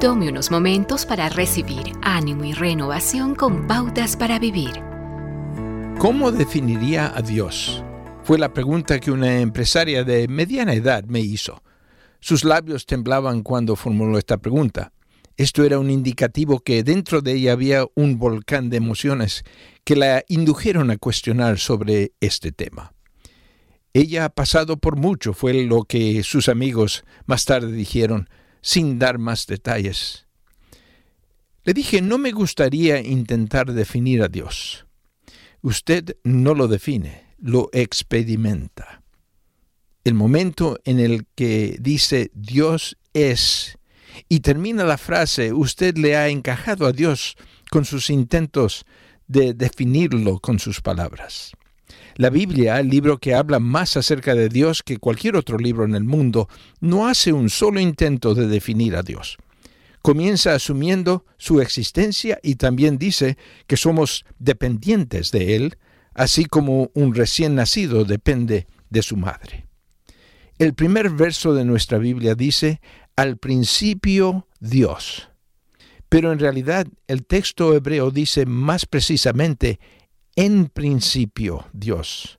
[0.00, 4.70] Tome unos momentos para recibir ánimo y renovación con pautas para vivir.
[5.98, 7.82] ¿Cómo definiría a Dios?
[8.22, 11.64] Fue la pregunta que una empresaria de mediana edad me hizo.
[12.20, 14.92] Sus labios temblaban cuando formuló esta pregunta.
[15.36, 19.42] Esto era un indicativo que dentro de ella había un volcán de emociones
[19.82, 22.92] que la indujeron a cuestionar sobre este tema.
[23.92, 28.28] Ella ha pasado por mucho, fue lo que sus amigos más tarde dijeron,
[28.60, 30.26] sin dar más detalles.
[31.64, 34.86] Le dije, no me gustaría intentar definir a Dios.
[35.60, 39.02] Usted no lo define, lo experimenta.
[40.04, 43.78] El momento en el que dice Dios es
[44.28, 47.36] y termina la frase, usted le ha encajado a Dios
[47.70, 48.84] con sus intentos
[49.26, 51.52] de definirlo con sus palabras.
[52.18, 55.94] La Biblia, el libro que habla más acerca de Dios que cualquier otro libro en
[55.94, 56.48] el mundo,
[56.80, 59.36] no hace un solo intento de definir a Dios.
[60.02, 63.38] Comienza asumiendo su existencia y también dice
[63.68, 65.78] que somos dependientes de Él,
[66.12, 69.68] así como un recién nacido depende de su madre.
[70.58, 72.80] El primer verso de nuestra Biblia dice,
[73.14, 75.28] al principio Dios.
[76.08, 79.78] Pero en realidad el texto hebreo dice más precisamente,
[80.38, 82.38] en principio Dios.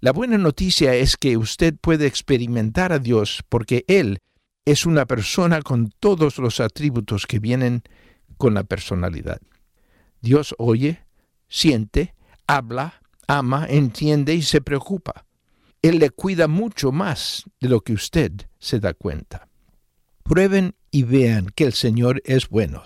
[0.00, 4.20] La buena noticia es que usted puede experimentar a Dios porque Él
[4.64, 7.82] es una persona con todos los atributos que vienen
[8.38, 9.38] con la personalidad.
[10.22, 11.04] Dios oye,
[11.46, 12.14] siente,
[12.46, 15.26] habla, ama, entiende y se preocupa.
[15.82, 19.46] Él le cuida mucho más de lo que usted se da cuenta.
[20.22, 22.82] Prueben y vean que el Señor es bueno.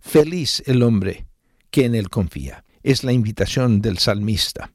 [0.00, 1.24] Feliz el hombre
[1.70, 4.70] que en Él confía es la invitación del salmista.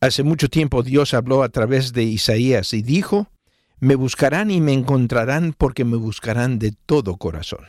[0.00, 3.28] Hace mucho tiempo Dios habló a través de Isaías y dijo,
[3.78, 7.66] Me buscarán y me encontrarán porque me buscarán de todo corazón.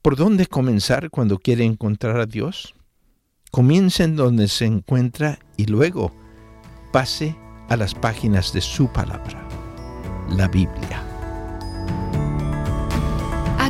[0.00, 2.74] ¿Por dónde comenzar cuando quiere encontrar a Dios?
[3.50, 6.12] Comiencen donde se encuentra y luego
[6.92, 7.36] pase
[7.68, 9.46] a las páginas de su palabra,
[10.30, 11.11] la Biblia.